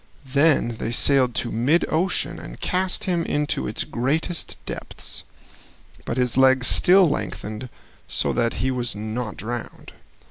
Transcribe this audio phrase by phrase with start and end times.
[0.25, 5.23] Then they sailed to mid ocean and cast him into its greatest depths,
[6.05, 7.69] but his legs still lengthened
[8.07, 9.93] so that he was not drowned.